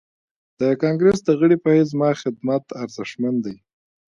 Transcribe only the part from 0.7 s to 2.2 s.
کانګريس د غړي په حيث زما